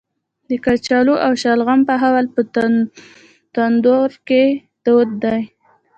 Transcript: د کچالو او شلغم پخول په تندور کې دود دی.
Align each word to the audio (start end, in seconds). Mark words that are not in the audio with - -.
د 0.49 0.51
کچالو 0.65 1.13
او 1.25 1.31
شلغم 1.41 1.79
پخول 1.89 2.25
په 2.35 2.41
تندور 3.55 4.11
کې 4.27 4.43
دود 4.85 5.09
دی. 5.23 5.41